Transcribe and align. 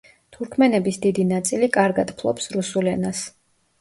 თურქმენების 0.35 0.97
დიდი 1.03 1.25
ნაწილი 1.33 1.69
კარგად 1.77 2.15
ფლობს 2.23 2.53
რუსულ 2.57 2.91
ენას. 2.97 3.23